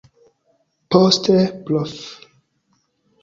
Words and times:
Poste 0.95 1.35
prof. 1.67 1.93